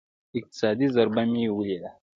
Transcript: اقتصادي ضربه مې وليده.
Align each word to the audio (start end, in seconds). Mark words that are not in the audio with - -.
اقتصادي 0.37 0.87
ضربه 0.95 1.23
مې 1.31 1.43
وليده. 1.55 1.89